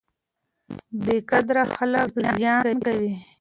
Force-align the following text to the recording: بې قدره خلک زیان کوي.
بې 1.03 1.17
قدره 1.29 1.63
خلک 1.75 2.07
زیان 2.37 2.75
کوي. 2.85 3.13